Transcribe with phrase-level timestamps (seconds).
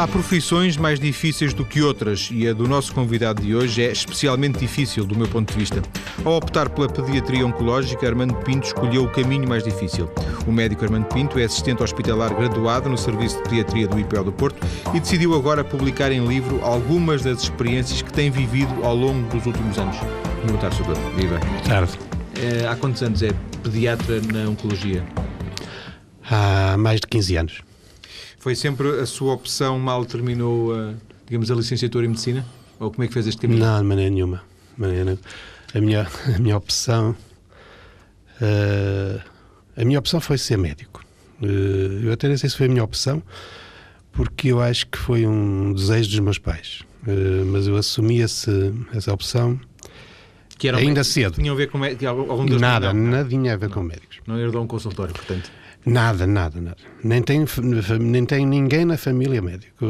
[0.00, 3.92] Há profissões mais difíceis do que outras e a do nosso convidado de hoje é
[3.92, 5.82] especialmente difícil, do meu ponto de vista.
[6.24, 10.10] Ao optar pela pediatria oncológica, Armando Pinto escolheu o caminho mais difícil.
[10.46, 14.32] O médico Armando Pinto é assistente hospitalar graduado no Serviço de Pediatria do IPO do
[14.32, 19.28] Porto e decidiu agora publicar em livro algumas das experiências que tem vivido ao longo
[19.28, 19.98] dos últimos anos.
[20.46, 21.10] Boa tarde, doutor.
[21.14, 21.38] Viva.
[21.38, 21.98] Boa tarde.
[22.40, 25.04] É, há quantos anos é pediatra na oncologia?
[26.30, 27.69] Há mais de 15 anos.
[28.40, 30.94] Foi sempre a sua opção mal terminou, a,
[31.26, 32.44] digamos, a licenciatura em medicina?
[32.78, 33.60] Ou como é que fez este caminho?
[33.60, 34.42] Não, de maneira nenhuma.
[34.74, 35.18] De maneira,
[35.74, 37.14] a, minha, a minha opção.
[38.40, 39.20] Uh,
[39.76, 41.04] a minha opção foi ser médico.
[41.42, 43.22] Uh, eu até não sei se foi a minha opção,
[44.10, 46.80] porque eu acho que foi um desejo dos meus pais.
[47.02, 49.60] Uh, mas eu assumi esse, essa opção
[50.56, 51.34] que era ainda cedo.
[51.34, 53.74] Tinha a ver com algum Nada, nada tinha a ver não.
[53.74, 54.18] com médicos.
[54.26, 55.50] Não herdou um consultório, portanto.
[55.84, 56.76] Nada, nada, nada.
[57.02, 57.44] Nem tem,
[58.00, 59.84] nem tem ninguém na família médico.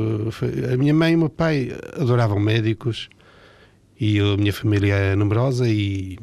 [0.73, 3.09] A minha mãe e o meu pai adoravam médicos
[4.01, 6.19] e a minha família é numerosa e,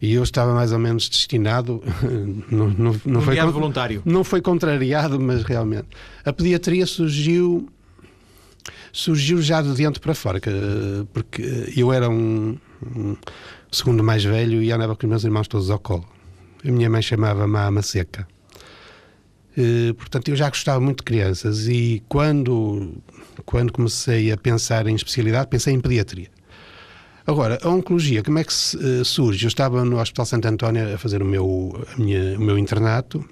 [0.00, 1.82] e eu estava mais ou menos destinado.
[2.50, 4.02] Não, não, não foi voluntário.
[4.04, 5.88] Não foi contrariado, mas realmente.
[6.24, 7.68] A pediatria surgiu
[8.92, 10.38] surgiu já de dentro para fora,
[11.12, 11.42] porque
[11.74, 12.56] eu era um,
[12.94, 13.16] um
[13.70, 16.06] segundo mais velho e andava com os meus irmãos todos ao colo.
[16.64, 18.28] A minha mãe chamava-me a ama seca.
[19.56, 22.94] Eh, portanto, eu já gostava muito de crianças e quando,
[23.44, 26.28] quando comecei a pensar em especialidade, pensei em pediatria.
[27.26, 29.44] Agora, a oncologia, como é que uh, surge?
[29.44, 33.24] Eu estava no Hospital Santo António a fazer o meu, minha, o meu internato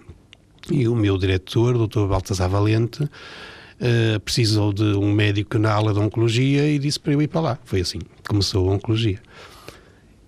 [0.71, 2.07] e o meu diretor, o Dr.
[2.07, 7.23] Baltasar Valente, uh, precisou de um médico na aula de oncologia e disse para eu
[7.23, 7.59] ir para lá.
[7.65, 9.19] Foi assim, começou a oncologia.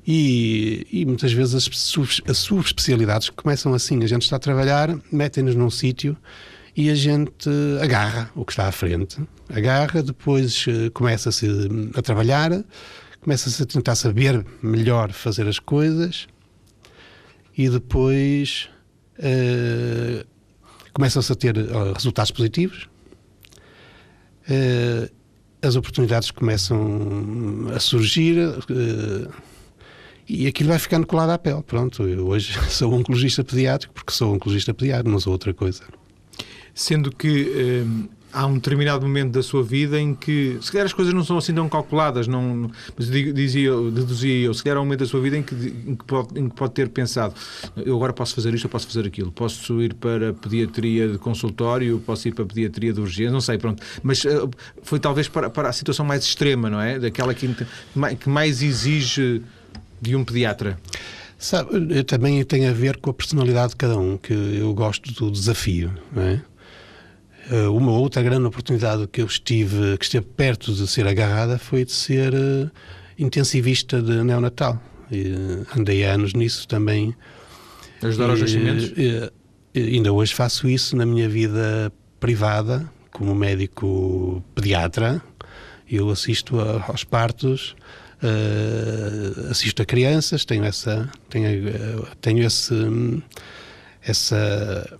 [0.06, 4.96] E, e, muitas vezes as, sub, as subespecialidades começam assim: a gente está a trabalhar,
[5.12, 6.16] metem-nos num sítio
[6.76, 7.48] e a gente
[7.80, 11.46] agarra o que está à frente, agarra, depois uh, começa-se
[11.94, 12.64] a trabalhar,
[13.20, 16.26] começa-se a tentar saber melhor fazer as coisas
[17.56, 18.70] e depois
[19.18, 20.26] uh,
[20.92, 22.88] começam-se a ter uh, resultados positivos.
[25.62, 28.36] as oportunidades começam a surgir
[30.28, 31.62] e aquilo vai ficando colado à pele.
[31.62, 35.82] Pronto, eu hoje sou oncologista pediátrico porque sou oncologista pediátrico, não sou outra coisa.
[36.74, 40.92] Sendo que hum, há um determinado momento da sua vida em que, se calhar as
[40.92, 44.84] coisas não são assim tão calculadas, não, mas dizia, deduzia eu, se calhar há um
[44.84, 47.34] momento da sua vida em que, em que, pode, em que pode ter pensado,
[47.76, 52.02] eu agora posso fazer isto, eu posso fazer aquilo, posso ir para pediatria de consultório,
[52.04, 53.82] posso ir para pediatria de urgência, não sei, pronto.
[54.02, 54.50] Mas uh,
[54.82, 56.98] foi talvez para, para a situação mais extrema, não é?
[56.98, 57.54] Daquela que,
[58.18, 59.42] que mais exige
[60.02, 60.78] de um pediatra?
[61.38, 65.30] Sabe, também tem a ver com a personalidade de cada um, que eu gosto do
[65.30, 65.92] desafio.
[66.16, 66.40] É?
[67.50, 71.84] Eh, uma outra grande oportunidade que eu estive, que esteve perto de ser agarrada, foi
[71.84, 72.70] de ser uh,
[73.18, 74.80] intensivista de neonatal.
[75.10, 77.14] E, uh, andei anos nisso também.
[78.02, 78.92] Ajudar aos nascimentos?
[79.74, 85.20] ainda hoje faço isso na minha vida privada, como médico pediatra.
[85.90, 87.74] Eu assisto a, aos partos,
[88.22, 92.74] uh, assisto a crianças, tenho essa, tenho, uh, tenho esse,
[94.02, 94.98] essa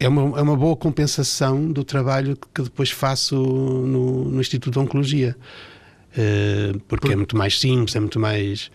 [0.00, 4.78] é uma, é uma boa compensação do trabalho que depois faço no, no Instituto de
[4.78, 5.36] Oncologia,
[6.12, 7.12] uh, porque Por...
[7.12, 8.70] é muito mais simples, é muito mais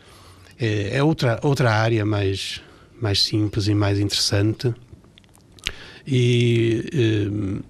[0.60, 2.62] é, é outra outra área mais
[3.02, 4.74] mais simples e mais interessante.
[6.06, 7.62] E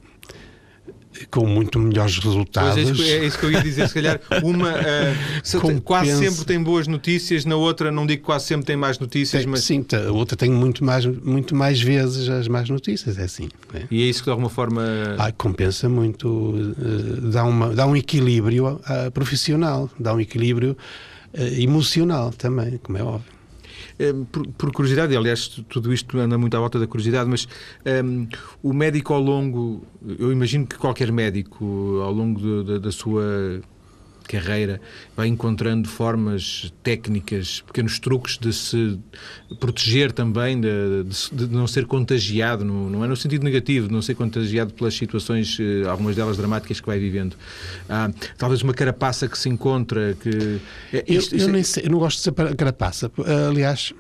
[1.30, 2.74] com muito melhores resultados.
[2.74, 3.88] Pois é isso, é que eu ia dizer.
[3.88, 8.66] Se calhar uma uh, quase sempre tem boas notícias, na outra não digo quase sempre
[8.66, 12.48] tem mais notícias, tem, mas sim, a outra tem muito mais muito mais vezes as
[12.48, 13.50] más notícias, é assim.
[13.74, 13.84] É?
[13.92, 14.84] E é isso que de alguma forma
[15.18, 20.78] ah, compensa muito, uh, dá uma dá um equilíbrio uh, profissional, dá um equilíbrio
[21.58, 23.41] emocional também, como é óbvio.
[24.02, 27.90] Eh, por, por, curiosidade, aliás, tudo isto anda muito à volta da curiosidade, mas um,
[27.90, 28.28] ehm,
[28.64, 29.86] o médico ao longo,
[30.18, 33.62] eu imagino que qualquer médico ao longo de, de, da sua
[34.32, 34.80] carreira
[35.16, 38.98] vai encontrando formas técnicas, pequenos truques de se
[39.60, 43.94] proteger também, de, de, de não ser contagiado, no, não é no sentido negativo, de
[43.94, 47.36] não ser contagiado pelas situações, eh, algumas delas dramáticas que vai vivendo.
[47.90, 50.62] Ah, talvez uma carapaça que se encontra, que...
[50.94, 53.12] É, isto, eu, eu, nem sei, eu não gosto de ser carapaça.
[53.50, 53.94] Aliás...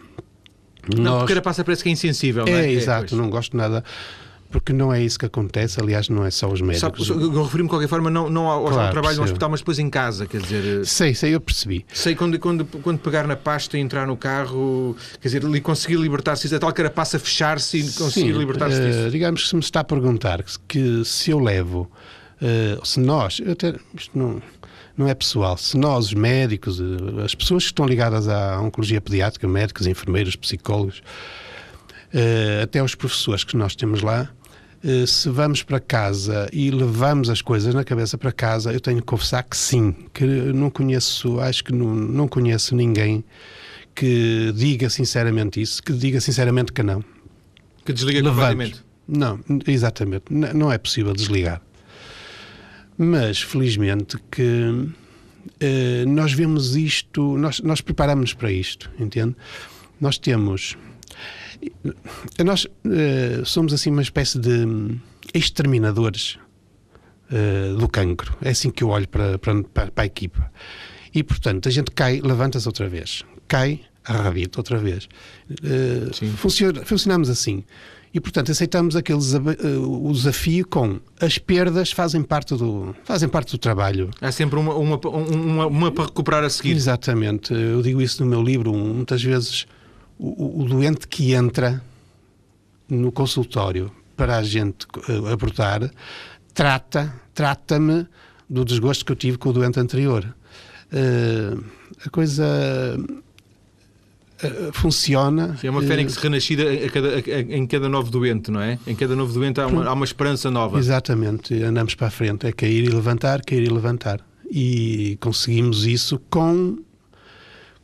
[0.95, 1.17] Não, nós...
[1.19, 2.65] porque carapaça parece que é insensível, é, não é?
[2.65, 3.83] é exato, é, não gosto nada
[4.51, 7.07] porque não é isso que acontece, aliás, não é só os médicos.
[7.07, 9.17] Sabe, eu referi-me de qualquer forma não, não ao, claro, ao trabalho percebo.
[9.21, 10.85] no hospital, mas depois em casa, quer dizer...
[10.85, 11.85] Sei, sei, eu percebi.
[11.93, 15.95] Sei quando, quando, quando pegar na pasta e entrar no carro, quer dizer, ali conseguir
[15.95, 19.07] libertar-se, a tal carapaça fechar-se e conseguir libertar-se disso.
[19.07, 21.89] Uh, digamos que se me está a perguntar que se eu levo
[22.41, 24.41] Uh, se nós, até, isto não,
[24.97, 26.81] não é pessoal, se nós, os médicos,
[27.23, 31.03] as pessoas que estão ligadas à oncologia pediátrica, médicos, enfermeiros, psicólogos,
[32.63, 34.27] até os professores que nós temos lá,
[35.07, 39.05] se vamos para casa e levamos as coisas na cabeça para casa, eu tenho que
[39.05, 43.23] confessar que sim, que não conheço, acho que não, não conheço ninguém
[43.95, 47.03] que diga sinceramente isso, que diga sinceramente que não.
[47.85, 48.83] Que desliga completamente.
[49.07, 50.25] Não, exatamente.
[50.29, 51.61] Não é possível desligar.
[52.97, 59.35] Mas, felizmente, que uh, nós vemos isto, nós, nós preparamos para isto, entende?
[59.99, 60.77] Nós temos.
[62.43, 64.97] Nós uh, somos assim uma espécie de
[65.33, 66.37] exterminadores
[67.31, 68.35] uh, do cancro.
[68.41, 70.51] É assim que eu olho para, para, para a equipa.
[71.13, 73.23] E, portanto, a gente cai, levanta-se outra vez.
[73.47, 75.07] Cai, arrebita outra vez.
[75.49, 77.63] Uh, funciona, funcionamos assim.
[78.13, 83.51] E, portanto, aceitamos aquele uh, o desafio com as perdas fazem parte do, fazem parte
[83.51, 84.09] do trabalho.
[84.19, 86.71] Há sempre uma, uma, uma, uma para recuperar a seguir.
[86.71, 87.53] Exatamente.
[87.53, 88.73] Eu digo isso no meu livro.
[88.73, 89.65] Muitas vezes
[90.21, 91.81] o, o doente que entra
[92.87, 95.89] no consultório para a gente uh, abordar
[96.53, 98.05] trata, trata-me
[98.47, 100.23] do desgosto que eu tive com o doente anterior.
[100.93, 101.63] Uh,
[102.05, 102.45] a coisa
[104.43, 105.57] eh, funciona.
[105.63, 108.77] é uma fênix renascida a cada, a, em cada novo doente, não é?
[108.85, 110.77] Em cada novo doente há uma, há uma esperança nova.
[110.77, 112.45] Exatamente, andamos para a frente.
[112.45, 114.19] É cair e levantar, cair e levantar.
[114.49, 116.77] E conseguimos isso com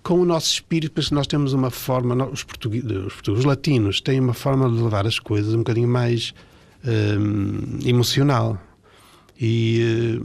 [0.08, 4.00] com o nosso espírito, porque nós temos uma forma, os portugueses, os, portugueses, os latinos
[4.00, 6.34] têm uma forma de levar as coisas um bocadinho mais
[7.20, 8.58] um, emocional.
[9.38, 10.22] E,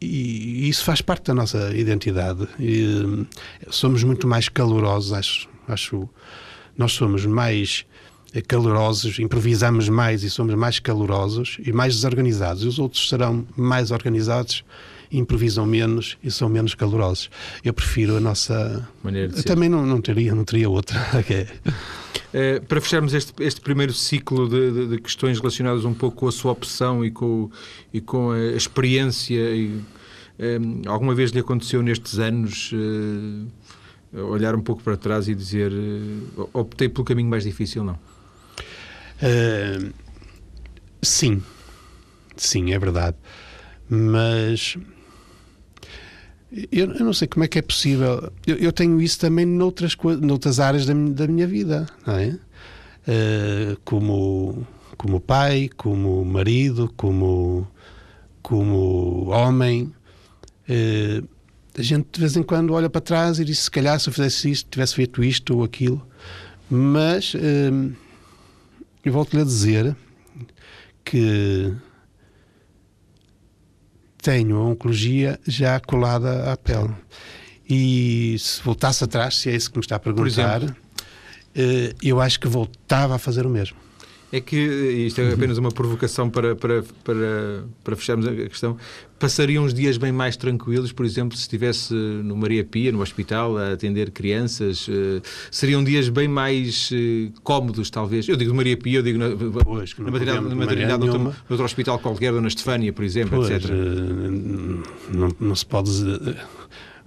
[0.00, 2.46] e isso faz parte da nossa identidade.
[2.60, 3.26] E,
[3.70, 6.08] somos muito mais calorosos, acho, acho.
[6.78, 7.84] Nós somos mais
[8.46, 12.62] calorosos, improvisamos mais e somos mais calorosos e mais desorganizados.
[12.62, 14.64] E os outros serão mais organizados,
[15.10, 17.30] improvisam menos e são menos calorosos.
[17.64, 19.44] Eu prefiro a nossa maneira de ser.
[19.44, 20.98] Também não, não teria, não teria outra.
[22.32, 26.28] É, para fecharmos este, este primeiro ciclo de, de, de, questões relacionadas um pouco com
[26.28, 27.50] a sua opção e com,
[27.92, 29.80] e com a experiência, e,
[30.38, 35.72] um, alguma vez lhe aconteceu nestes anos uh, olhar um pouco para trás e dizer
[35.72, 37.98] uh, optei pelo caminho mais difícil, não?
[39.20, 39.92] Uh,
[41.02, 41.42] sim,
[42.36, 43.16] sim, é verdade.
[43.88, 44.78] Mas
[46.52, 48.32] eu, eu, não sei como é que é possível.
[48.46, 52.38] Eu, eu tenho isso também noutras, noutras áreas da, da minha vida, não é?
[53.06, 54.66] Uh, como,
[54.96, 57.66] como pai, como marido, como,
[58.42, 59.92] como homem.
[60.68, 61.26] Uh,
[61.78, 64.12] a gente de vez em quando olha para trás e diz: se calhar se eu
[64.12, 66.04] fizesse isto, tivesse feito isto ou aquilo.
[66.68, 67.92] Mas uh,
[69.04, 69.96] eu volto-lhe a dizer
[71.04, 71.72] que
[74.20, 76.94] tenho a oncologia já colada à pele.
[77.68, 80.62] E se voltasse atrás, se é isso que me está a perguntar,
[81.54, 83.76] eh, eu acho que voltava a fazer o mesmo.
[84.32, 88.76] É que, isto é apenas uma provocação para, para, para, para fecharmos a questão,
[89.18, 93.58] passariam uns dias bem mais tranquilos, por exemplo, se estivesse no Maria Pia, no hospital,
[93.58, 98.28] a atender crianças, eh, seriam dias bem mais eh, cómodos, talvez.
[98.28, 99.30] Eu digo Maria Pia, eu digo na,
[99.64, 103.68] pois, na maternidade, na maternidade noutro, noutro hospital qualquer, Dona Estefânia, por exemplo, pois, etc.
[103.68, 103.74] Eh,
[105.12, 105.90] não, não se pode.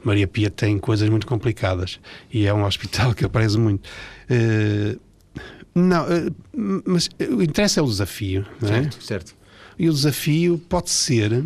[0.03, 2.01] Maria Pia tem coisas muito complicadas
[2.32, 3.88] e é um hospital que aparece muito.
[4.30, 5.00] Uh,
[5.75, 6.32] não, eh,
[6.86, 8.46] mas o interesse é o desafio.
[8.60, 9.01] Certo, é?
[9.01, 9.36] certo.
[9.77, 11.44] E o desafio pode ser,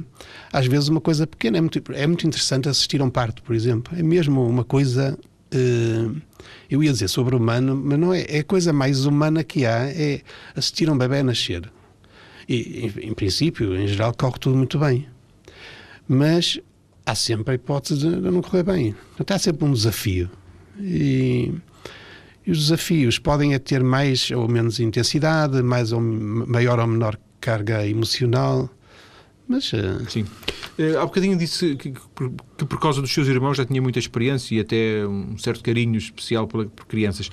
[0.51, 1.57] às vezes, uma coisa pequena.
[1.57, 3.97] É muito, é muito interessante assistir a um parto, por exemplo.
[3.97, 5.17] É mesmo uma coisa.
[5.53, 6.21] Uh,
[6.69, 8.25] eu ia dizer sobre humano, mas não é.
[8.27, 10.21] É a coisa mais humana que há é
[10.55, 11.71] assistir a um bebê a nascer.
[12.49, 15.07] E, em, em princípio, em geral, corre tudo muito bem.
[16.07, 16.59] Mas
[17.05, 18.95] há sempre a hipótese de não correr bem.
[19.17, 20.29] Então, há sempre um desafio.
[20.79, 21.53] E
[22.47, 27.19] e os desafios podem é ter mais ou menos intensidade, mais ou maior ou menor
[27.41, 28.69] carga emocional,
[29.47, 29.71] mas...
[29.73, 30.09] Uh...
[30.09, 30.25] Sim.
[30.79, 31.99] Uh, há bocadinho disse que, que,
[32.57, 35.97] que, por causa dos seus irmãos já tinha muita experiência e até um certo carinho
[35.97, 37.29] especial por, por crianças.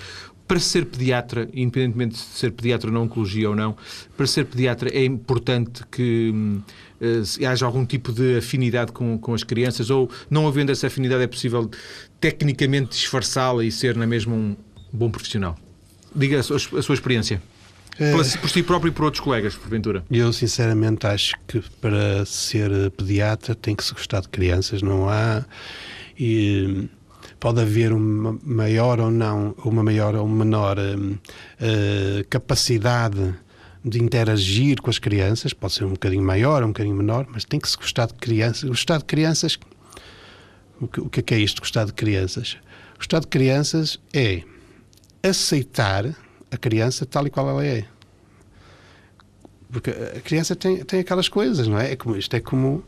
[0.49, 3.76] Para ser pediatra, independentemente de ser pediatra na oncologia ou não,
[4.16, 6.33] para ser pediatra é importante que
[7.00, 11.23] uh, haja algum tipo de afinidade com, com as crianças ou, não havendo essa afinidade,
[11.23, 11.71] é possível
[12.21, 14.56] tecnicamente disfarçá-la e ser na mesma um,
[14.96, 15.56] bom profissional?
[16.14, 17.42] Diga a sua, a sua experiência.
[17.98, 18.12] É...
[18.12, 20.04] Por si próprio e por outros colegas, porventura.
[20.10, 24.82] Eu, sinceramente, acho que para ser pediatra tem que se gostar de crianças.
[24.82, 25.44] Não há.
[26.18, 26.88] E
[27.38, 33.34] pode haver uma maior ou não, uma maior ou menor uh, capacidade
[33.84, 37.60] de interagir com as crianças, pode ser um bocadinho maior, um bocadinho menor, mas tem
[37.60, 38.68] que se gostar de crianças.
[38.68, 39.58] Gostar de crianças,
[40.80, 42.56] o que, o que é que é isto, gostar de crianças?
[42.96, 44.42] Gostar de crianças é
[45.24, 46.14] aceitar
[46.50, 47.84] a criança tal e qual ela é.
[49.70, 51.92] Porque a criança tem, tem aquelas coisas, não é?
[51.92, 52.84] é como, isto é como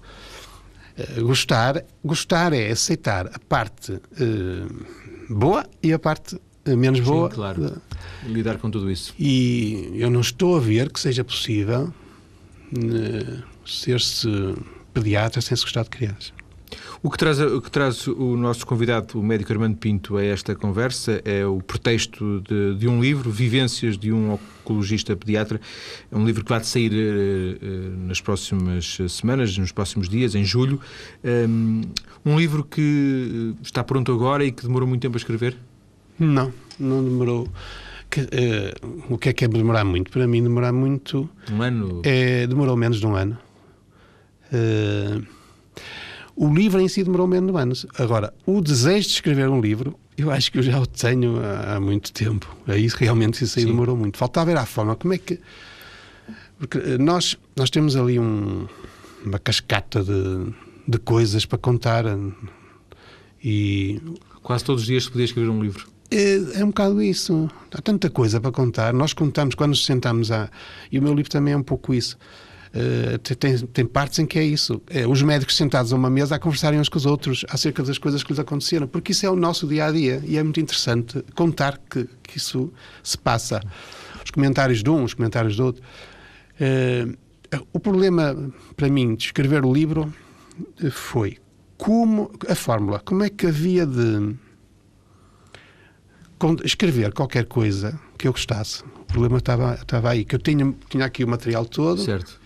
[0.99, 1.85] uh, gostar.
[2.05, 4.87] Gostar é aceitar a parte uh,
[5.29, 7.29] boa e a parte uh, menos boa.
[7.29, 7.83] Sim, claro.
[8.25, 9.13] Lidar com tudo isso.
[9.19, 11.93] E eu não estou a ver que seja possível
[13.65, 14.29] ser-se
[14.93, 16.33] pediatra sem se gostar de crianças.
[17.03, 20.55] O que, traz, o que traz o nosso convidado, o médico Armando Pinto, a esta
[20.55, 25.61] conversa é o pretexto de, de um livro, Vivências de um Oncologista Pediatra.
[26.11, 30.81] É um livro que vai sair uh, nas próximas semanas, nos próximos dias, em julho.
[31.25, 31.83] Um,
[32.25, 35.57] um livro que está pronto agora e que demorou muito tempo a escrever?
[36.19, 37.49] Não, não demorou.
[38.11, 40.11] Que, uh, o que é que é demorar muito?
[40.11, 41.29] Para mim, demorar muito.
[41.53, 42.03] Um ano?
[42.05, 43.39] É, demorou menos de um ano.
[44.53, 45.37] Uh,
[46.37, 47.87] o livro em si demorou menos de anos.
[47.99, 51.77] Agora, o desejo de escrever um livro, eu acho que eu já o tenho há,
[51.77, 52.55] há muito tempo.
[52.67, 53.71] Aí realmente isso aí Sim.
[53.71, 54.19] demorou muito.
[54.19, 54.95] Faltava ver a forma.
[54.95, 55.41] Como é que.
[56.59, 58.67] Porque eh, nós, nós temos ali um,
[59.25, 60.53] uma cascata de,
[60.87, 62.05] de coisas para contar.
[63.43, 64.01] E.
[64.43, 65.89] Quase todos os dias se podia escrever um livro.
[66.11, 67.51] É, é, um bocado isso.
[67.73, 68.93] Há tanta coisa para contar.
[68.93, 70.51] Nós contamos quando nos sentamos a.
[70.93, 72.17] E o meu livro também é um pouco isso.
[72.77, 74.83] Uh, tem, tem partes em que é isso.
[74.91, 77.97] É, os médicos sentados a uma mesa a conversarem uns com os outros acerca das
[77.97, 80.61] coisas que lhes aconteceram, porque isso é o nosso dia a dia e é muito
[80.61, 82.71] interessante contar que, que isso
[83.03, 83.63] se passa.
[84.23, 85.83] Os comentários de um, os comentários do outro.
[86.61, 87.17] Uh,
[87.73, 88.37] o problema
[88.77, 90.13] para mim de escrever o livro
[90.91, 91.39] foi
[91.79, 94.37] como a fórmula, como é que havia de
[96.65, 98.83] escrever qualquer coisa que eu gostasse.
[99.17, 102.39] Problema estava, estava aí, que eu tinha, tinha aqui o material todo, certo.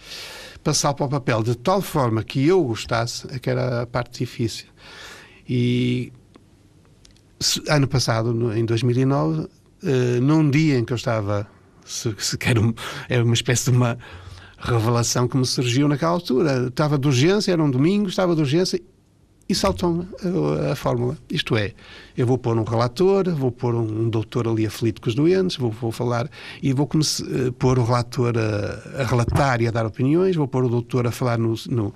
[0.62, 4.20] passar para o papel de tal forma que eu gostasse, é que era a parte
[4.20, 4.66] difícil.
[5.48, 6.12] E
[7.68, 9.48] ano passado, em 2009, uh,
[9.82, 11.44] eh, num dia em que eu estava,
[11.84, 12.72] se, se quer, um,
[13.08, 13.98] é uma espécie de uma
[14.56, 16.68] revelação que me surgiu naquela altura.
[16.68, 18.80] Estava de urgência, era um domingo, estava de urgência
[19.50, 21.18] e saltam a, a, fórmula.
[21.28, 21.72] Isto é,
[22.16, 25.56] eu vou pôr um relator, vou pôr um, um doutor ali aflito com os doentes,
[25.56, 26.30] vou, vou falar
[26.62, 30.64] e vou uh, pôr o relator a, a, relatar e a dar opiniões, vou pôr
[30.64, 31.92] o doutor a falar no, no,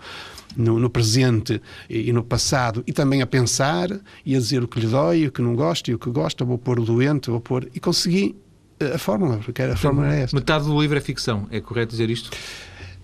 [0.57, 3.89] no, no presente e, e, no passado e também a pensar
[4.27, 6.45] e a dizer o que lhe dói, o que não gosta e o que gosta,
[6.45, 7.69] vou pôr o doente, vou pôr.
[7.73, 8.35] E consegui
[8.83, 10.37] uh, a fórmula, porque a fórmula é esta.
[10.37, 12.33] Metade do livro é ficção, é correto dizer isto?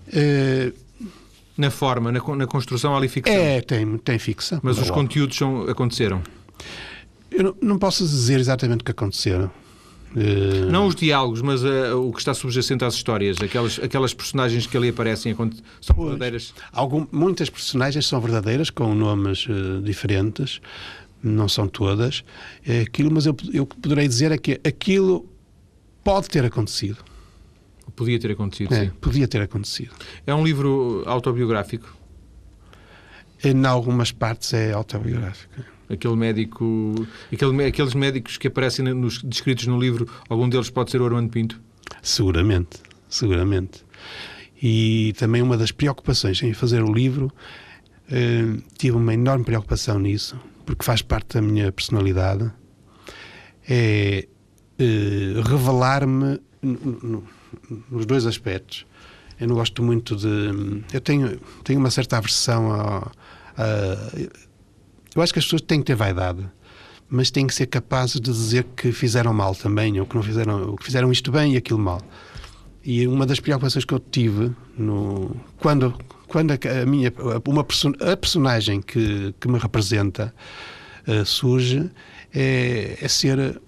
[0.07, 0.90] Uh,
[1.61, 3.33] na forma, na, na construção, há ali ficção.
[3.33, 4.59] É, tem, tem ficção.
[4.63, 6.21] Mas os conteúdos são, aconteceram?
[7.29, 9.49] Eu não, não, posso dizer exatamente o que aconteceram.
[10.15, 10.69] Uh...
[10.69, 14.75] Não os diálogos, mas uh, o que está subjacente às histórias, aquelas, aquelas personagens que
[14.75, 15.49] ali aparecem são
[15.95, 16.53] pois, verdadeiras?
[16.73, 20.59] Algum, muitas personagens são verdadeiras, com nomes uh, diferentes,
[21.23, 22.25] não são todas.
[22.65, 25.29] É aquilo, mas eu, eu poderei dizer é que aquilo
[26.03, 26.97] pode ter acontecido.
[27.95, 28.91] Podia ter acontecido, é, sim.
[29.01, 29.91] Podia ter acontecido.
[30.25, 31.97] É um livro autobiográfico?
[33.43, 35.53] Em algumas partes é autobiográfico.
[35.89, 36.93] Aquele médico,
[37.31, 41.29] aquele, aqueles médicos que aparecem nos, descritos no livro, algum deles pode ser o Armando
[41.29, 41.59] Pinto?
[42.01, 42.79] Seguramente,
[43.09, 43.83] seguramente.
[44.61, 47.31] E também uma das preocupações em fazer o livro,
[48.09, 52.49] eh, tive uma enorme preocupação nisso, porque faz parte da minha personalidade,
[53.67, 54.27] é
[54.79, 56.39] eh, revelar-me
[57.89, 58.85] nos dois aspectos.
[59.39, 60.83] Eu não gosto muito de.
[60.93, 63.11] Eu tenho, tenho uma certa aversão a,
[63.57, 63.63] a.
[65.15, 66.47] Eu acho que as pessoas têm que ter vaidade,
[67.09, 70.69] mas têm que ser capazes de dizer que fizeram mal também, ou que não fizeram,
[70.69, 72.01] ou que fizeram isto bem e aquilo mal.
[72.83, 75.93] E uma das preocupações que eu tive no, quando,
[76.27, 77.13] quando a, minha
[77.45, 77.65] uma
[78.11, 80.33] a personagem que, que me representa
[81.07, 81.91] uh, surge
[82.33, 83.61] é, é ser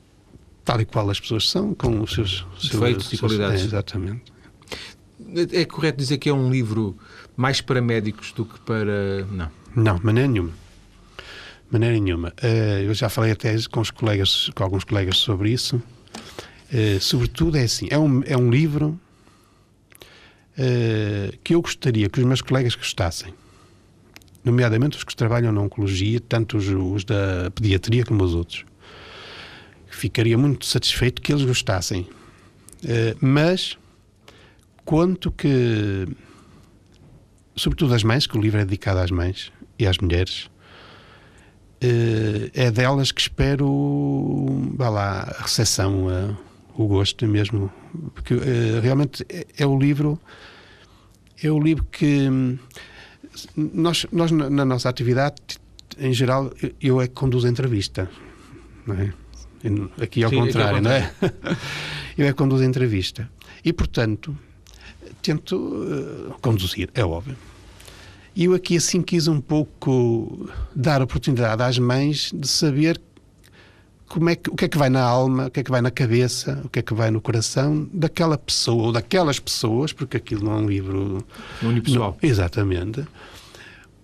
[0.64, 3.62] tal e qual as pessoas são, com os seus defeitos e qualidades.
[3.62, 4.34] É, exatamente.
[5.52, 6.98] É correto dizer que é um livro
[7.36, 9.26] mais para médicos do que para.
[9.32, 9.52] Não.
[9.76, 10.52] Não, maneira nenhuma.
[11.72, 12.34] Maneira nenhuma.
[12.42, 15.82] Eh, eu já falei até com, os colegas, com alguns colegas sobre isso.
[16.72, 19.00] Eh, sobretudo é assim: é um, é um livro
[20.58, 23.34] eh, que eu gostaria que os meus colegas gostassem.
[24.44, 28.66] Nomeadamente os que trabalham na oncologia, tanto os, os da pediatria como os outros
[29.96, 32.02] ficaria muito satisfeito que eles gostassem.
[32.84, 33.78] Uh, mas
[34.86, 36.08] quanto que,
[37.56, 40.50] sobretudo as mães, que o livro é dedicado às mães e às mulheres,
[41.84, 44.44] uh, é delas que espero
[44.76, 46.38] vá lá, a recepção, uh,
[46.76, 47.72] o gosto mesmo,
[48.14, 50.20] porque uh, realmente é, é, o livro,
[51.42, 52.28] é o livro que
[53.56, 55.36] nós, nós na, na nossa atividade,
[55.98, 58.10] em geral, eu é que conduzo a entrevista,
[58.86, 59.14] não é?
[60.02, 61.14] Aqui ao Sim, contrário, aqui não é?
[62.18, 63.30] eu é que conduzo a entrevista.
[63.64, 64.38] E, portanto,
[65.22, 67.36] tento uh, conduzir, é óbvio.
[68.36, 73.00] E eu aqui assim quis um pouco dar oportunidade às mães de saber
[74.08, 75.82] como é que, o que é que vai na alma, o que é que vai
[75.82, 80.18] na cabeça, o que é que vai no coração daquela pessoa ou daquelas pessoas, porque
[80.18, 81.26] aquilo não é um livro.
[81.62, 82.18] É unipessoal.
[82.22, 83.00] Não, exatamente.
[83.02, 83.08] O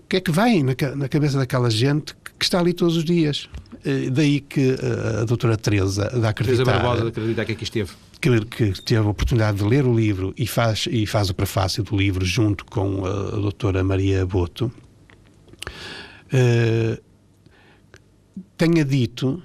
[0.10, 3.48] que é que vai na, na cabeça daquela gente que está ali todos os dias?
[3.86, 6.66] Eh, daí que a, a doutora Teresa da acreditar.
[6.66, 7.92] Teresa Barbosa da acreditar que aqui esteve.
[8.20, 11.84] Que, que, teve a oportunidade de ler o livro e faz, e faz o prefácio
[11.84, 14.72] do livro junto com a, a doutora Maria Boto,
[16.34, 17.01] uh,
[18.58, 19.42] tenha dito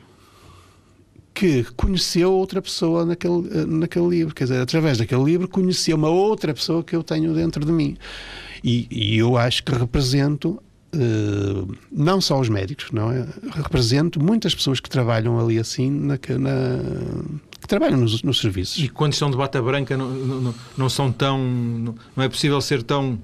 [1.32, 4.34] que conheceu outra pessoa naquele, eh, naquele livro.
[4.34, 7.96] Quer dizer, através daquele livro conheceu uma outra pessoa que eu tenho dentro de mim.
[8.64, 10.60] E, e eu acho que represento
[10.96, 13.26] Uh, não só os médicos, não é?
[13.56, 16.78] Represento muitas pessoas que trabalham ali assim, na, na
[17.60, 18.78] que trabalham nos, nos, serviços.
[18.78, 21.36] E quando estão de bata branca não, não, não são tão.
[21.36, 23.18] Não, é possível ser tão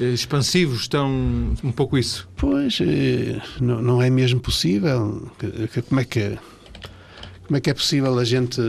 [0.00, 1.54] uh, expansivos, tão.
[1.62, 2.26] um pouco isso.
[2.34, 2.84] Pois, uh,
[3.60, 5.30] não, não é mesmo possível.
[5.90, 6.38] Como é que
[7.46, 8.60] como é que é possível a gente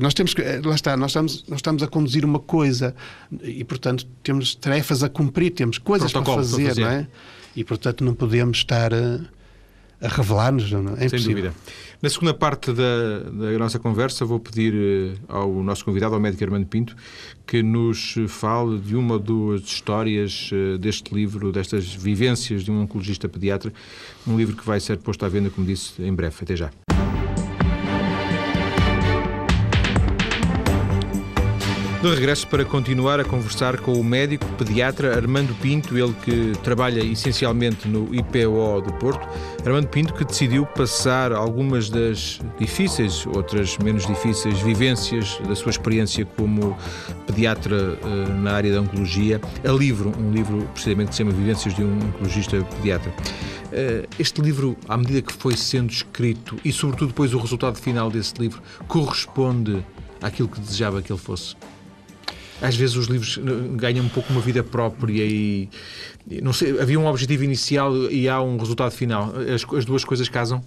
[0.00, 2.94] nós temos que lá está nós estamos nós estamos a conduzir uma coisa
[3.42, 7.06] e portanto temos tarefas a cumprir temos coisas para fazer, para fazer, não é?
[7.54, 9.20] e portanto não podemos estar a,
[10.00, 11.06] a revelar-nos não é?
[11.06, 11.54] é sem dúvida.
[12.02, 16.44] Na segunda parte da, da nossa conversa vou pedir eh, ao nosso convidado ao médico
[16.44, 16.94] Armando Pinto
[17.46, 22.82] que nos fale de uma ou duas histórias eh, deste livro destas vivências de um
[22.82, 23.72] oncologista pediatra
[24.26, 26.36] um livro que vai ser posto à venda como disse em breve.
[26.42, 26.70] Até já
[32.06, 37.00] De regresso para continuar a conversar com o médico pediatra Armando Pinto, ele que trabalha
[37.00, 39.26] essencialmente no IPO do Porto.
[39.64, 46.24] Armando Pinto que decidiu passar algumas das difíceis, outras menos difíceis vivências da sua experiência
[46.24, 46.78] como
[47.26, 51.74] pediatra eh, na área da oncologia a livro, um livro precisamente que se chama Vivências
[51.74, 53.12] de um Oncologista Pediatra.
[53.72, 58.12] Eh, este livro, à medida que foi sendo escrito e, sobretudo, depois o resultado final
[58.12, 59.84] desse livro, corresponde
[60.22, 61.56] àquilo que desejava que ele fosse?
[62.60, 65.68] Às vezes os livros eh, ganham um pouco uma vida própria e
[66.42, 69.32] não sei, havia um objetivo inicial e há um resultado final.
[69.54, 70.58] As, as duas coisas casam?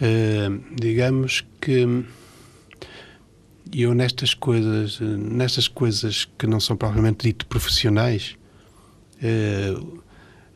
[0.00, 2.04] Uh, digamos que
[3.72, 8.36] eu nestas coisas, nestas coisas que não são propriamente dito profissionais,
[9.16, 10.02] uh,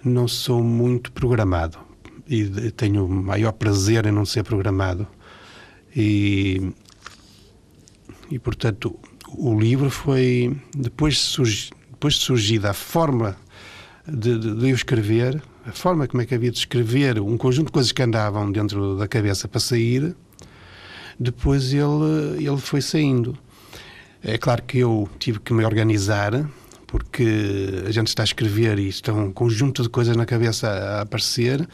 [0.02, 1.78] não sou muito programado
[2.26, 5.06] e tenho maior prazer em não ser programado
[5.94, 6.72] e
[8.30, 8.98] e portanto
[9.36, 13.36] o livro foi, depois de, surgi, depois de surgida a forma
[14.06, 17.66] de, de, de, eu escrever, a forma como é que havia de escrever um conjunto
[17.66, 20.14] de coisas que andavam dentro da cabeça para sair,
[21.18, 23.36] depois ele, ele foi saindo.
[24.22, 26.48] É claro que eu tive que me organizar,
[26.86, 31.00] porque a gente está a escrever e está um conjunto de coisas na cabeça a
[31.02, 31.66] aparecer,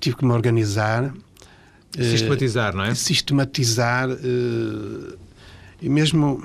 [0.00, 1.12] tive que me organizar.
[1.98, 2.94] Sistematizar, uh, não é?
[2.94, 5.18] Sistematizar uh,
[5.80, 6.44] e mesmo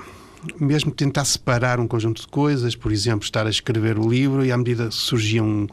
[0.58, 4.50] mesmo tentar separar um conjunto de coisas, por exemplo, estar a escrever o livro e
[4.50, 5.66] à medida que surgiam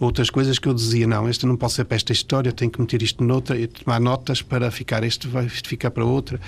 [0.00, 2.80] outras coisas que eu dizia, não, este não pode ser para esta história, tenho que
[2.80, 6.40] meter isto noutra e tomar notas para ficar, este vai ficar para outra.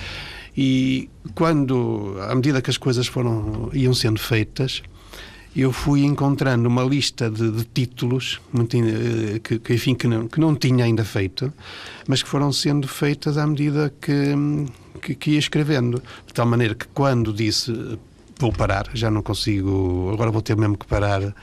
[0.57, 4.83] E quando, à medida que as coisas foram, iam sendo feitas,
[5.55, 10.29] eu fui encontrando uma lista de, de títulos muito, eh, que, que, enfim, que não,
[10.29, 11.53] que não tinha ainda feito,
[12.07, 14.13] mas que foram sendo feitas à medida que,
[15.01, 16.03] que, que ia escrevendo.
[16.27, 17.99] De tal maneira que quando disse
[18.41, 21.35] vou parar, já não consigo, agora vou ter mesmo que parar.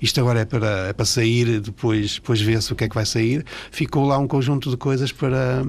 [0.00, 3.06] Isto agora é para, é para sair, depois, depois vê-se o que é que vai
[3.06, 3.44] sair.
[3.70, 5.64] Ficou lá um conjunto de coisas para,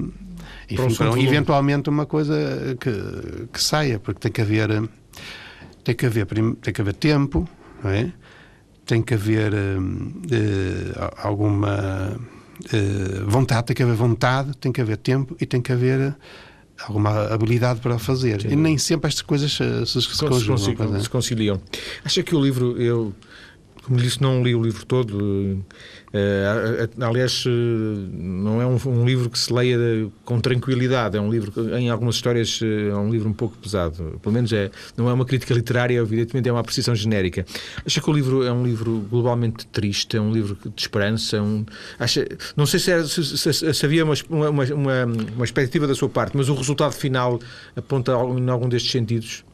[0.70, 4.68] enfim, para, eventualmente uma coisa que, que saia, porque tem que haver
[5.82, 7.48] tem que haver, tem que haver tempo,
[7.84, 8.10] é?
[8.86, 15.34] Tem que haver uh, alguma uh, vontade, tem que haver vontade, tem que haver tempo
[15.40, 16.14] e tem que haver
[16.82, 18.42] alguma habilidade para fazer.
[18.42, 18.48] Sim.
[18.48, 21.60] E nem sempre estas coisas se, se, se, se, conciliam.
[22.04, 23.12] Acha que o livro, eu
[23.84, 25.18] Como disse, não li o livro todo.
[25.18, 29.78] Uh, aliás, não é um, livro que se leia
[30.24, 31.18] com tranquilidade.
[31.18, 34.18] É um livro em algumas histórias, é um livro um pouco pesado.
[34.22, 37.44] Pelo menos é, não é uma crítica literária, evidentemente é uma apreciação genérica.
[37.84, 41.42] Acha que o livro é um livro globalmente triste, é um livro de esperança?
[41.42, 41.66] Um,
[41.98, 45.94] acha, não sei se, era, se, se, se havia uma, uma, uma, uma expectativa da
[45.94, 47.38] sua parte, mas o resultado final
[47.76, 49.44] aponta em algum destes sentidos?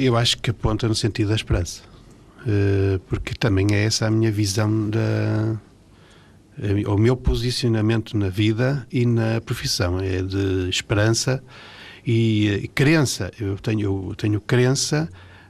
[0.00, 1.82] Eu acho que aponta no sentido da esperança.
[2.46, 5.58] Eh, porque também é essa a minha visão da
[6.86, 9.98] o meu posicionamento na vida e na profissão.
[9.98, 11.42] É de esperança
[12.06, 13.30] e, crença.
[13.40, 15.08] Eu tenho eu tenho crença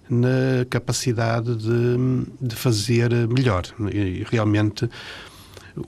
[0.08, 1.96] na capacidade de,
[2.40, 3.64] de fazer melhor.
[3.92, 4.88] E realmente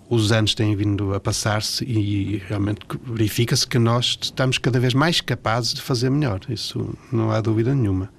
[0.08, 5.20] os anos têm vindo a passar-se e realmente verifica-se que nós estamos cada vez mais
[5.20, 6.40] capazes de fazer melhor.
[6.48, 8.10] Isso não há dúvida nenhuma.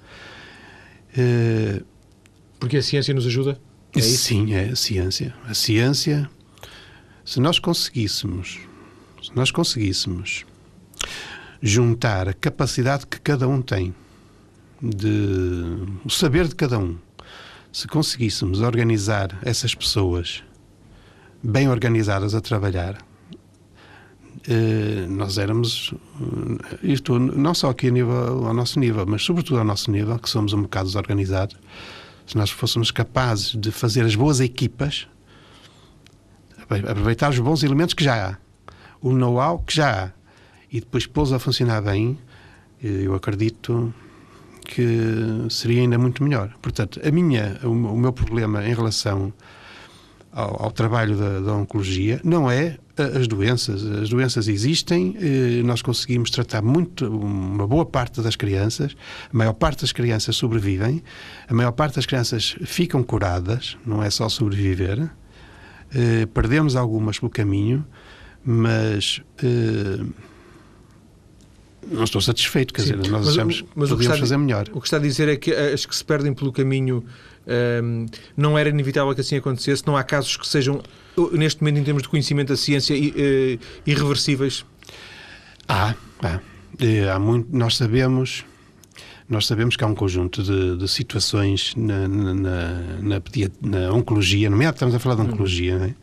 [1.16, 1.84] Uh,
[2.64, 3.60] porque a ciência nos ajuda?
[3.94, 5.34] É Sim, é a ciência.
[5.46, 6.30] A ciência,
[7.22, 8.58] se nós conseguíssemos,
[9.22, 10.46] se nós conseguíssemos
[11.60, 13.94] juntar a capacidade que cada um tem,
[14.80, 16.96] de o saber de cada um,
[17.70, 20.42] se conseguíssemos organizar essas pessoas
[21.42, 22.96] bem organizadas a trabalhar,
[24.48, 29.58] eh, nós éramos, eh, isto não só aqui a nível, ao nosso nível, mas sobretudo
[29.58, 31.56] ao nosso nível, que somos um bocado desorganizados,
[32.26, 35.06] se nós fôssemos capazes de fazer as boas equipas,
[36.88, 38.36] aproveitar os bons elementos que já há,
[39.00, 40.10] o know-how que já há,
[40.72, 42.18] e depois pô-los a funcionar bem,
[42.82, 43.94] eu acredito
[44.64, 46.54] que seria ainda muito melhor.
[46.60, 49.32] Portanto, a minha, o, meu problema em relação
[50.34, 53.84] ao, ao trabalho da, da, oncologia não é as doenças.
[53.84, 58.96] As doenças existem, eh, nós conseguimos tratar muito, uma boa parte das crianças,
[59.32, 61.02] a maior parte das crianças sobrevivem,
[61.48, 65.08] a maior parte das crianças ficam curadas, não é só sobreviver.
[65.94, 67.84] Eh, perdemos algumas pelo caminho,
[68.44, 70.04] mas eh,
[71.90, 74.66] não estou satisfeito, quer Sim, dizer, nós mas, achamos mas que podíamos fazer melhor.
[74.72, 77.04] O que está a dizer é que as que se perdem pelo caminho
[77.82, 79.86] um, não era inevitável que assim acontecesse?
[79.86, 80.82] Não há casos que sejam,
[81.32, 84.64] neste momento, em termos de conhecimento da ciência, uh, irreversíveis?
[85.68, 86.40] Há, há.
[87.14, 88.44] há muito, nós sabemos
[89.26, 93.22] nós sabemos que há um conjunto de, de situações na, na, na,
[93.62, 95.94] na, oncologia, no meio estamos a falar de oncologia, uhum.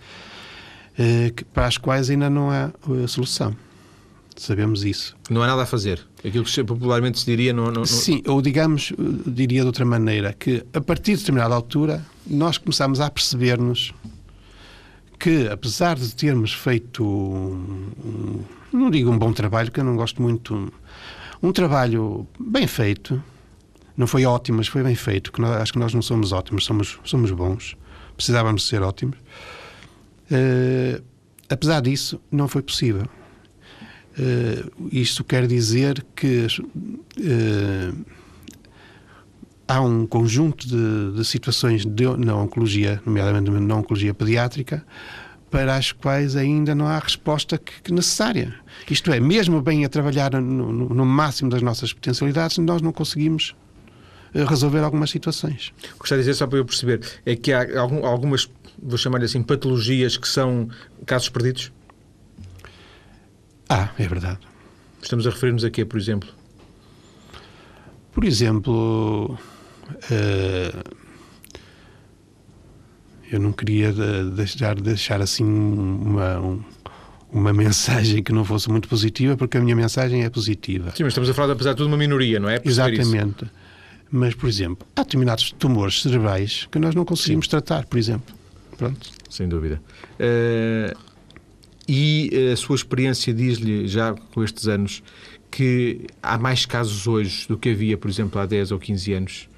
[0.98, 1.30] é?
[1.30, 3.56] que, para as quais ainda não há uh, solução.
[4.36, 5.16] Sabemos isso.
[5.30, 6.02] Não há nada a fazer.
[6.24, 8.94] Aquilo que popularmente se diria não, Sim, ou digamos,
[9.26, 13.92] diria de outra maneira, que a partir de determinada altura nós começamos a perceber-nos
[15.20, 18.40] que, apesar de termos feito, um,
[18.72, 20.72] não digo um bom trabalho, que eu não gosto muito,
[21.42, 23.22] um trabalho bem feito,
[23.98, 26.66] não foi ótimo, mas foi bem feito, que nós, acho que nós não somos ótimos,
[26.66, 27.76] somos, somos bons,
[28.16, 29.18] precisávamos ser ótimos.
[30.32, 31.04] Uh,
[31.50, 33.08] apesar disso, não foi possível.
[34.22, 38.06] Uh, isto quer dizer que uh,
[39.68, 44.86] há um conjunto de, de situações de, na oncologia, nomeadamente na oncologia pediátrica,
[45.50, 48.54] para as quais ainda não há resposta que, que necessária.
[48.90, 53.54] Isto é, mesmo bem a trabalhar no, no, máximo das nossas potencialidades, nós não conseguimos
[54.34, 55.74] eh, resolver algumas situações.
[56.00, 58.50] Gostaria de dizer, só para eu perceber, é que há algum, algumas,
[58.82, 60.70] vou chamar assim, patologias que são
[61.06, 61.72] casos perdidos?
[63.74, 64.40] Ah, é verdade.
[65.02, 66.28] Estamos a referir-nos a quê, por exemplo?
[68.12, 69.40] Por exemplo,
[70.12, 70.96] uh,
[73.32, 73.94] eu não queria
[74.36, 76.62] deixar, deixar assim uma,
[77.32, 80.92] uma mensagem que não fosse muito positiva, porque a minha mensagem é positiva.
[80.94, 82.60] Sim, mas estamos a falar, apesar de tudo, uma minoria, não é?
[82.66, 83.50] Exatamente.
[84.12, 87.52] Mas, por exemplo, há determinados tumores cerebrais que nós não conseguimos Sim.
[87.52, 88.36] tratar, por exemplo.
[88.78, 89.10] Pronto.
[89.30, 89.82] Sem dúvida.
[90.20, 91.11] Uh,
[91.88, 95.04] e a sua experiência diz-lhe, já com estes anos,
[95.50, 99.50] que há mais casos hoje do que havia, por exemplo, há 10 ou 15 anos?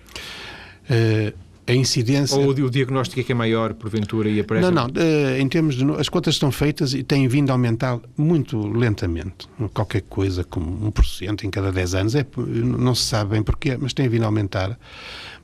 [0.90, 2.38] Uh, a incidência.
[2.38, 4.70] Ou o diagnóstico é que é maior, porventura, e aparece.
[4.70, 4.88] Não, não.
[4.88, 5.84] Uh, em termos de.
[5.94, 9.48] As contas estão feitas e têm vindo a aumentar muito lentamente.
[9.74, 12.16] Qualquer coisa como 1% em cada 10 anos.
[12.16, 14.78] É, não se sabe bem porquê, mas tem vindo a aumentar.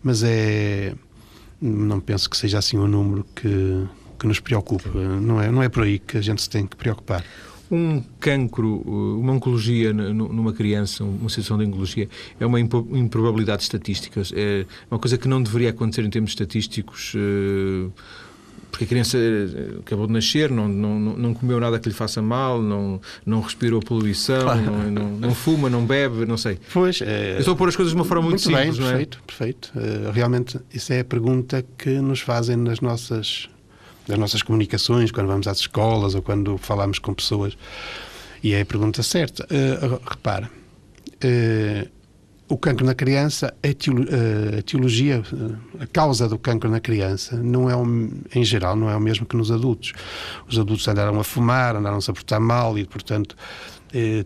[0.03, 0.93] Mas é.
[1.61, 3.85] Não penso que seja assim um número que,
[4.19, 4.89] que nos preocupa.
[4.89, 7.23] Não é, não é por aí que a gente se tem que preocupar.
[7.71, 8.81] Um cancro,
[9.19, 14.21] uma oncologia numa criança, uma situação de oncologia, é uma improbabilidade estatística.
[14.33, 17.13] É uma coisa que não deveria acontecer em termos estatísticos.
[17.15, 17.89] Eh,
[18.71, 22.21] porque a criança eh, acabou de nascer, não, não, não comeu nada que lhe faça
[22.21, 24.61] mal, não, não respirou poluição, claro.
[24.61, 26.59] não, não, não, fuma, não bebe, não sei.
[26.71, 27.35] Pois, é...
[27.35, 28.91] Eu estou a pôr as coisas de uma forma muito, muito simples, bem, não é?
[28.91, 29.71] Perfeito, perfeito.
[29.75, 33.49] Uh, realmente, isso é a pergunta que nos fazem nas nossas,
[34.09, 37.55] nas nossas comunicações, quando vamos às escolas ou quando falamos com pessoas.
[38.43, 39.45] E é a pergunta certa.
[39.45, 40.49] Uh, repara,
[41.23, 41.89] uh,
[42.47, 43.67] o cancro na criança, a
[44.57, 45.21] etiologia,
[45.79, 47.75] a causa do cancro na criança, não é
[48.35, 49.93] em geral, não é o mesmo que nos adultos.
[50.47, 53.37] Os adultos andaram a fumar, andaram-se a portar mal e, portanto,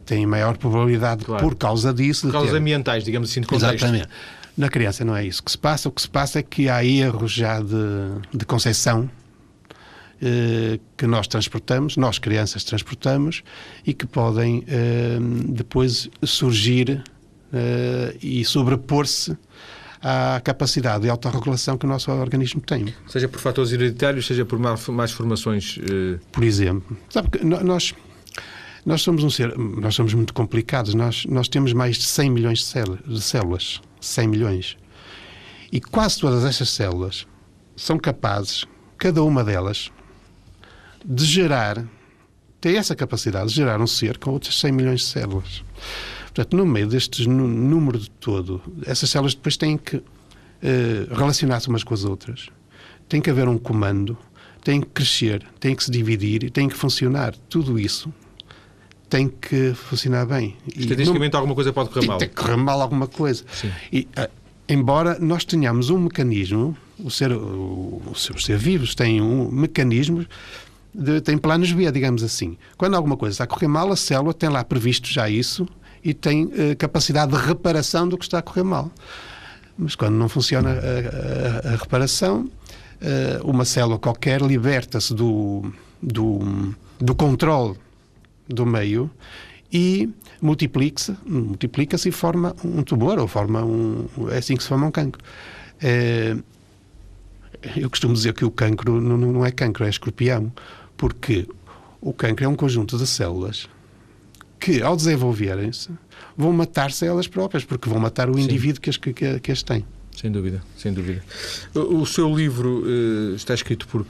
[0.06, 1.44] têm maior probabilidade, claro.
[1.44, 2.28] por causa disso...
[2.28, 2.58] Por causas ter...
[2.60, 3.74] ambientais, digamos assim, de contexto.
[3.74, 4.08] Exatamente.
[4.58, 5.90] Na criança não é isso que se passa.
[5.90, 7.76] O que se passa é que há erros já de,
[8.34, 9.10] de concepção
[10.98, 13.44] que nós transportamos, nós crianças transportamos,
[13.86, 15.18] e que podem eh,
[15.50, 17.04] depois surgir
[17.54, 19.38] uh, e sobrepor-se
[20.02, 22.94] à capacidade de autorregulação que o nosso organismo tem.
[23.08, 25.80] Seja por fatores hereditários, seja por mais formações.
[26.32, 27.94] Por exemplo, sabe que nós
[28.86, 30.94] nós somos um ser, nós somos muito complicados.
[30.94, 34.78] Nós nós temos mais de 100 milhões de células, 100 milhões.
[35.72, 37.26] E quase todas essas células
[37.76, 38.66] são capazes,
[38.98, 39.90] cada uma delas,
[41.04, 41.86] de gerar,
[42.62, 45.64] tem essa capacidade de gerar um ser com outras 100 milhões de células.
[46.26, 50.04] Portanto, no meio deste número de todo, essas células depois têm que uh,
[51.12, 52.48] relacionar-se umas com as outras.
[53.08, 54.18] Tem que haver um comando,
[54.64, 57.36] têm que crescer, têm que se dividir, têm que funcionar.
[57.50, 58.12] Tudo isso
[59.10, 60.58] tem que funcionar bem.
[60.76, 62.18] Estatisticamente, não, alguma coisa pode correr mal.
[62.18, 63.44] Tem que correr mal alguma coisa.
[63.52, 63.72] Sim.
[63.92, 64.28] E, uh,
[64.68, 70.26] embora nós tenhamos um mecanismo, o ser, o, o ser vivos tem um mecanismo
[70.94, 72.58] de, tem planos B, digamos assim.
[72.78, 75.68] Quando alguma coisa está a correr mal, a célula tem lá previsto já isso
[76.04, 78.92] e tem uh, capacidade de reparação do que está a correr mal.
[79.78, 82.50] Mas quando não funciona a, a, a reparação,
[83.04, 87.76] uh, uma célula qualquer liberta-se do, do, do controle
[88.48, 89.10] do meio
[89.72, 90.10] e
[90.42, 94.92] multiplica-se multiplica e forma um tumor ou forma um é assim que se forma um
[94.92, 95.22] cancro
[95.82, 96.36] é,
[97.78, 100.52] eu costumo dizer que o cancro não, não é cancro é escorpião
[100.98, 101.48] porque
[102.02, 103.68] o cancro é um conjunto de células
[104.60, 105.90] que, ao desenvolverem-se,
[106.38, 109.86] vão matar-se elas próprias, porque vão matar o indivíduo que as, que, que as tem.
[110.16, 111.24] Sem dúvida, sem dúvida.
[111.74, 114.06] O seu livro uh, está escrito por uh,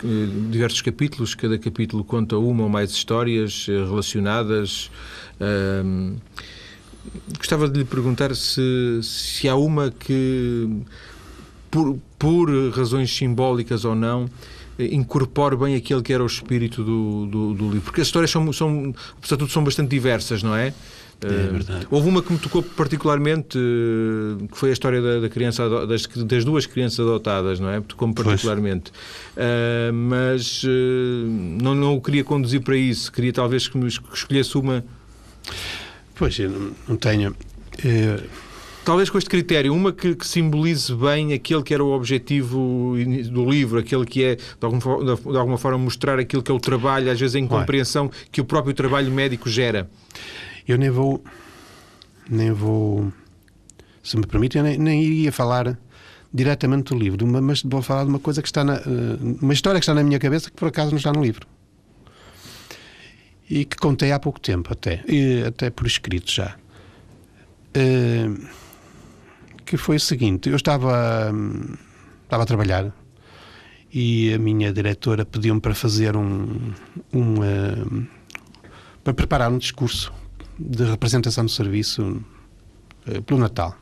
[0.51, 4.91] diversos capítulos, cada capítulo conta uma ou mais histórias uh, relacionadas.
[7.37, 10.69] gostava de lhe perguntar se, se há uma que,
[11.71, 14.29] por, por razões simbólicas ou não,
[14.91, 17.81] incorpore bem aquele que era o espírito do, do, do livro.
[17.81, 20.73] Porque as histórias são, são, apesar de tudo, são bastante diversas, não é?
[21.21, 21.87] É eh, verdade.
[21.89, 26.05] Houve uma que me tocou particularmente, eh, que foi a história da, da criança, das,
[26.05, 27.81] das, duas crianças adotadas, não é?
[27.81, 28.91] Tocou-me particularmente.
[29.35, 34.15] Uh, mas uh, não, não o queria conduzir para isso, queria talvez que, me, que
[34.15, 34.83] escolhesse uma.
[36.15, 37.31] Pois, eu não tenho.
[37.31, 38.52] Uh
[38.85, 42.95] Talvez com este critério, uma que, que, simbolize bem aquele que era o objetivo
[43.31, 46.59] do livro, aquele que é, de alguma, de alguma forma, mostrar aquilo que é o
[46.59, 49.89] trabalho, às vezes a incompreensão que o próprio trabalho médico gera.
[50.67, 51.23] Eu nem vou,
[52.29, 53.11] nem vou,
[54.03, 55.77] se me permite, eu nem, nem iria falar
[56.33, 58.81] diretamente do livro, mas vou falar de uma coisa que está na, eh,
[59.41, 61.47] uma história que está na minha cabeça que por acaso não está no livro.
[63.49, 65.03] E que contei há pouco tempo até,
[65.47, 66.55] até por escrito já.
[67.75, 68.62] Uh,
[69.65, 71.31] que foi o seguinte: eu estava,
[72.23, 72.93] estava a trabalhar
[73.93, 76.73] e a minha diretora pediu-me para fazer um,
[77.13, 78.07] um uh,
[79.03, 80.11] para preparar um discurso
[80.57, 82.23] de representação do serviço
[83.07, 83.77] uh, pelo Natal.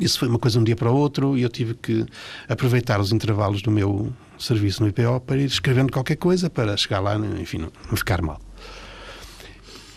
[0.00, 2.04] Isso foi uma coisa de um dia para o outro e eu tive que
[2.48, 6.98] aproveitar os intervalos do meu serviço no IPO para ir escrevendo qualquer coisa para chegar
[6.98, 8.40] lá, enfim, não, não ficar mal.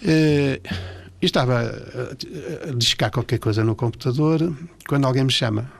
[0.03, 0.62] Uh,
[1.25, 4.55] estava a, a discar qualquer coisa no computador
[4.88, 5.71] quando alguém me chama.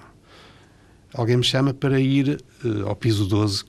[1.14, 3.64] Alguém me chama para ir uh, ao piso 12,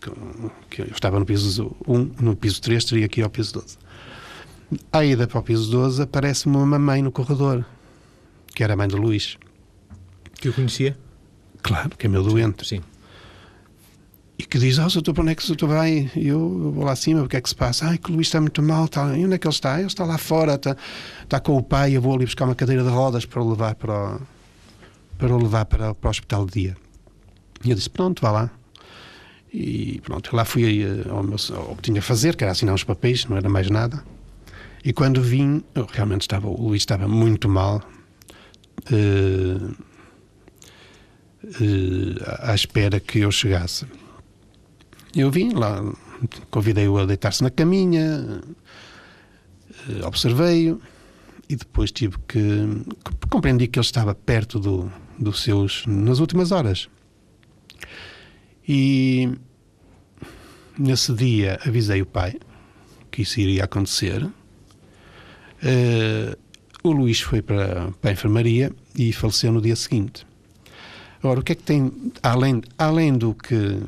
[0.71, 3.79] que, eu estava no piso 1, no piso 3, teria que ir ao piso 12.
[4.93, 7.65] À ida para o piso 12 aparece-me uma mãe no corredor,
[8.53, 9.39] que era a mãe de Luís.
[10.41, 10.99] Que eu conhecia?
[11.63, 12.67] Claro, que é meu doente.
[12.67, 12.81] Sim.
[14.39, 16.11] E que diz, oh, doutor, para onde é que o doutor vai?
[16.15, 17.87] E eu vou lá acima, o que é que se passa?
[17.87, 18.85] Ai, que o Luís está muito mal.
[18.85, 19.17] Está...
[19.17, 19.79] E onde é que ele está?
[19.79, 20.77] Ele está lá fora, está,
[21.23, 23.75] está com o pai, eu vou ali buscar uma cadeira de rodas para o levar
[23.75, 24.21] para o,
[25.17, 26.77] para o, levar para, para o hospital de dia.
[27.65, 28.51] E eu disse, pronto, vá lá.
[29.53, 32.75] E pronto, lá fui eh, ao, meu, ao que tinha a fazer, que era assinar
[32.75, 34.05] os papéis, não era mais nada.
[34.85, 37.83] E quando vim, realmente estava, o Luís estava muito mal.
[38.93, 39.75] Uh,
[41.43, 43.87] uh, à espera que eu chegasse.
[45.17, 45.83] Eu vim lá,
[46.51, 48.43] convidei-o a deitar-se na caminha,
[49.89, 50.79] uh, observei-o
[51.49, 52.85] e depois tive que,
[53.31, 56.91] compreendi que ele estava perto do, dos seus nas últimas horas.
[58.69, 59.33] E
[60.79, 62.39] nesse dia avisei o pai
[63.11, 64.23] que isso iria acontecer.
[64.23, 64.33] Uh,
[66.83, 70.27] o Luís foi para, para a enfermaria e faleceu no dia seguinte.
[71.21, 73.81] Agora, o que é que tem, além, além do que,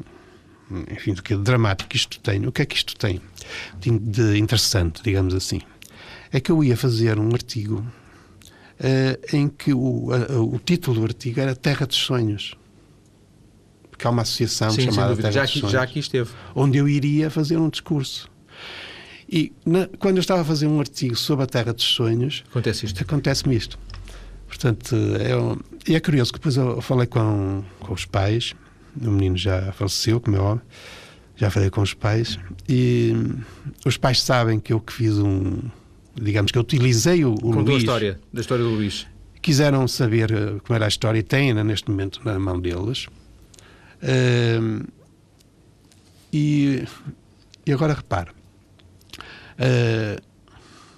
[0.91, 3.21] enfim, do que é dramático isto tem, o que é que isto tem
[4.01, 5.61] de interessante, digamos assim?
[6.33, 7.85] É que eu ia fazer um artigo
[8.81, 10.09] uh, em que o,
[10.55, 12.55] o título do artigo era Terra dos Sonhos.
[13.91, 15.73] Porque há uma associação Sim, chamada Terra já dos aqui, Sonhos.
[15.73, 16.31] Já aqui esteve.
[16.55, 18.31] Onde eu iria fazer um discurso.
[19.29, 22.87] E na, quando eu estava a fazer um artigo sobre a Terra dos Sonhos, acontece
[22.87, 23.03] isto.
[23.03, 23.79] Acontece-me isto.
[24.47, 24.97] Portanto,
[25.87, 28.55] é, é curioso que depois eu falei com, com os pais,
[29.01, 30.67] o menino já faleceu, como é óbvio,
[31.37, 33.13] já falei com os pais, e
[33.85, 35.59] os pais sabem que eu que fiz um,
[36.15, 37.77] digamos que eu utilizei o, o Luís.
[37.77, 39.07] a história, da história do Luís.
[39.41, 43.07] Quiseram saber eh, como era a história e têm neste momento na mão deles.
[44.03, 44.85] Uh,
[46.33, 46.85] e,
[47.65, 48.31] e agora repare,
[49.59, 50.23] Uh,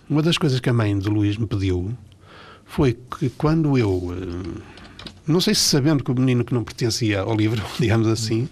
[0.09, 1.97] uma das coisas que a mãe de Luís me pediu
[2.67, 4.63] foi que quando eu, uh,
[5.27, 8.49] não sei se sabendo que o menino que não pertencia ao livro, digamos assim,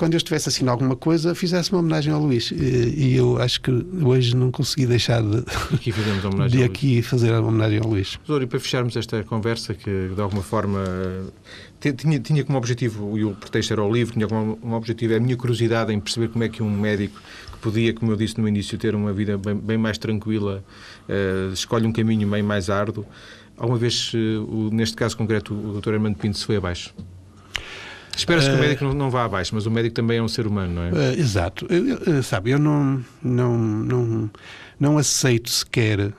[0.00, 2.50] quando eu estivesse assim alguma coisa, fizesse uma homenagem ao Luís.
[2.50, 3.70] E, eu acho que
[4.02, 5.92] hoje não consegui deixar de, aqui
[6.48, 8.18] de aqui fazer a homenagem ao Luís.
[8.26, 10.82] Doutor, e para fecharmos esta conversa, que de alguma forma
[11.78, 15.16] tinha, tinha como objetivo, e o pretexto era o livro, tinha como um objetivo, é
[15.16, 17.20] a minha curiosidade em perceber como é que um médico
[17.52, 20.64] que podia, como eu disse no início, ter uma vida bem, bem mais tranquila,
[21.10, 23.04] uh, escolhe um caminho bem mais árduo.
[23.60, 25.92] Alguma vez, uh, neste caso concreto, o Dr.
[25.92, 26.94] Armando Pinto se foi abaixo?
[28.16, 30.28] Espera-se que o eh, médico não, não, vá abaixo, mas o médico também é um
[30.28, 30.90] ser humano, não é?
[30.90, 31.66] Uh, exato.
[31.68, 34.30] Eu, eu, sabe, eu não, não, não,
[34.80, 36.14] não aceito sequer uh,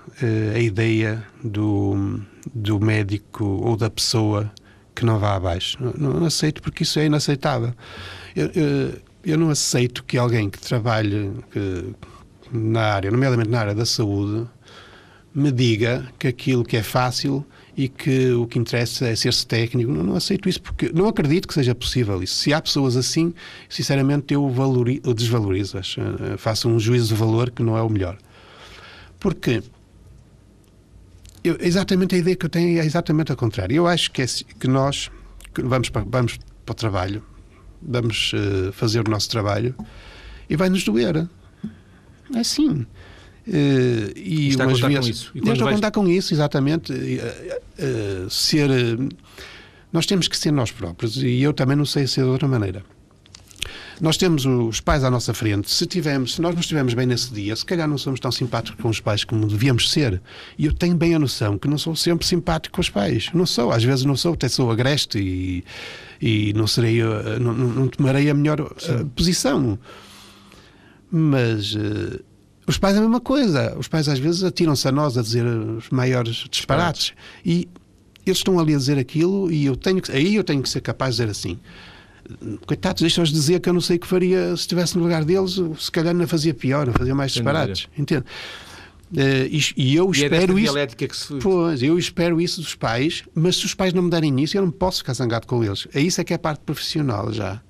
[0.55, 2.19] a ideia do,
[2.53, 4.51] do médico ou da pessoa
[4.93, 5.79] que não vá abaixo.
[5.81, 7.73] Não, não aceito porque isso é inaceitável.
[8.35, 8.93] Eu, eu,
[9.25, 11.95] eu, não aceito que alguém que trabalhe que,
[12.51, 14.47] na área, nomeadamente na área da saúde,
[15.33, 19.91] me diga que aquilo que é fácil e que o que interessa é ser-se técnico.
[19.91, 22.35] Não, não, aceito isso porque não acredito que seja possível isso.
[22.35, 23.33] Se há pessoas assim,
[23.69, 27.81] sinceramente eu, valorizo, eu desvalorizo, acho, eh, faço um juízo de valor que não é
[27.81, 28.17] o melhor.
[29.19, 29.63] Porque
[31.43, 33.73] eu, exatamente a ideia que eu tenho é exatamente a contrária.
[33.73, 34.25] Eu acho que, é,
[34.59, 35.09] que nós
[35.53, 37.23] que vamos, para, vamos para o trabalho,
[37.81, 39.75] vamos uh, fazer o nosso trabalho
[40.49, 41.27] e vai-nos doer.
[42.33, 42.85] É assim.
[43.47, 45.31] Uh, e está umas a vezes, com isso.
[45.33, 45.67] E estou vais...
[45.67, 46.93] a contar com isso, exatamente.
[46.93, 48.69] Uh, uh, ser,
[49.91, 52.83] nós temos que ser nós próprios e eu também não sei ser de outra maneira.
[53.99, 55.69] Nós temos os pais à nossa frente.
[55.69, 58.81] Se, tivemos, se nós não estivermos bem nesse dia, se calhar não somos tão simpáticos
[58.81, 60.19] com os pais como devíamos ser.
[60.57, 63.29] E eu tenho bem a noção que não sou sempre simpático com os pais.
[63.31, 65.63] Não sou, às vezes não sou, até sou agreste e,
[66.19, 66.99] e não serei,
[67.39, 68.73] não, não tomarei a melhor
[69.15, 69.77] posição.
[71.11, 71.77] Mas
[72.71, 73.75] os pais é a mesma coisa.
[73.77, 77.13] Os pais às vezes atiram-se a nós a dizer os maiores disparates.
[77.45, 77.67] E
[78.25, 80.81] eles estão ali a dizer aquilo e eu tenho que, aí eu tenho que ser
[80.81, 81.59] capaz de dizer assim.
[82.65, 85.59] Coitados, deixa-os dizer que eu não sei o que faria se estivesse no lugar deles,
[85.77, 87.87] se calhar não fazia pior, fazia mais disparates.
[87.97, 88.23] Entende?
[89.11, 90.95] Uh, e, e, eu e é espero é isso.
[90.95, 91.35] Que se...
[91.39, 94.61] Pois, eu espero isso dos pais, mas se os pais não me derem isso, eu
[94.61, 95.87] não posso ficar zangado com eles.
[95.93, 97.61] É isso é que é a parte profissional já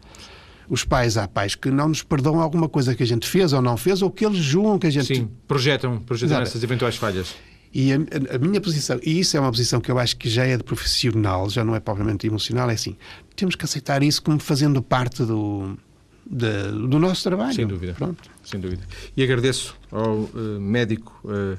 [0.69, 3.61] os pais, há pais que não nos perdoam alguma coisa que a gente fez ou
[3.61, 5.15] não fez, ou que eles julgam que a gente.
[5.15, 6.49] Sim, projetam, projetam Exato.
[6.49, 7.35] essas eventuais falhas.
[7.73, 7.95] E a,
[8.35, 10.63] a, minha posição, e isso é uma posição que eu acho que já é de
[10.63, 12.97] profissional, já não é propriamente emocional, é assim:
[13.35, 15.77] temos que aceitar isso como fazendo parte do,
[16.29, 17.53] de, do nosso trabalho.
[17.53, 17.93] Sem dúvida.
[17.93, 18.29] Pronto.
[18.43, 18.83] Sem dúvida.
[19.15, 21.57] E agradeço ao uh, médico uh,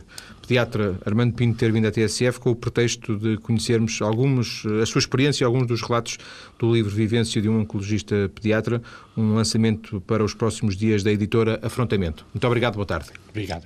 [0.52, 4.98] pediatra Armando Pinto ter vindo à TSF com o pretexto de conhecermos alguns, a sua
[4.98, 6.18] experiência e alguns dos relatos
[6.58, 8.82] do livro Vivência de um Oncologista Pediatra,
[9.16, 12.26] um lançamento para os próximos dias da editora Afrontamento.
[12.34, 13.08] Muito obrigado, boa tarde.
[13.30, 13.64] Obrigado.